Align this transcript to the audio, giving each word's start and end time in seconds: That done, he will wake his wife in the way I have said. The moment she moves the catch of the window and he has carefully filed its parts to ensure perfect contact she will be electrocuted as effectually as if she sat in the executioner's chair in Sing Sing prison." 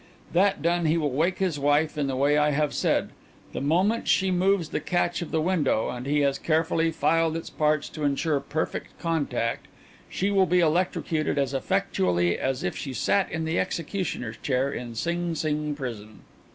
That 0.33 0.63
done, 0.63 0.87
he 0.87 0.97
will 0.97 1.11
wake 1.11 1.37
his 1.37 1.59
wife 1.59 1.95
in 1.95 2.07
the 2.07 2.15
way 2.15 2.35
I 2.35 2.49
have 2.49 2.73
said. 2.73 3.11
The 3.53 3.61
moment 3.61 4.07
she 4.07 4.31
moves 4.31 4.69
the 4.69 4.79
catch 4.79 5.21
of 5.21 5.29
the 5.29 5.43
window 5.43 5.89
and 5.89 6.07
he 6.07 6.21
has 6.21 6.39
carefully 6.39 6.89
filed 6.89 7.37
its 7.37 7.51
parts 7.51 7.87
to 7.89 8.03
ensure 8.03 8.39
perfect 8.39 8.97
contact 8.97 9.67
she 10.09 10.31
will 10.31 10.47
be 10.47 10.59
electrocuted 10.59 11.37
as 11.37 11.53
effectually 11.53 12.39
as 12.39 12.63
if 12.63 12.75
she 12.75 12.93
sat 12.93 13.31
in 13.31 13.45
the 13.45 13.59
executioner's 13.59 14.37
chair 14.37 14.71
in 14.71 14.95
Sing 14.95 15.35
Sing 15.35 15.75
prison." 15.75 16.21